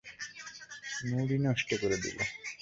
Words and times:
মুডই 1.07 1.37
নষ্ট 1.39 1.69
করে 1.81 1.97
দিলে। 2.03 2.23